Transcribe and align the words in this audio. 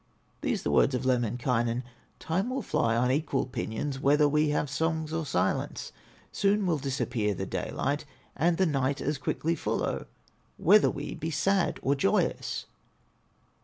These 0.41 0.63
the 0.63 0.71
words 0.71 0.95
of 0.95 1.05
Lemminkainen: 1.05 1.83
"Time 2.17 2.49
will 2.49 2.63
fly 2.63 2.95
on 2.97 3.11
equal 3.11 3.45
pinions 3.45 3.99
Whether 3.99 4.27
we 4.27 4.49
have 4.49 4.67
songs 4.67 5.13
or 5.13 5.27
silence; 5.27 5.91
Soon 6.31 6.65
will 6.65 6.79
disappear 6.79 7.35
the 7.35 7.45
daylight, 7.45 8.03
And 8.35 8.57
the 8.57 8.65
night 8.65 8.99
as 8.99 9.19
quickly 9.19 9.53
follow, 9.53 10.07
Whether 10.57 10.89
we 10.89 11.13
be 11.13 11.29
sad 11.29 11.77
or 11.83 11.93
joyous." 11.93 12.65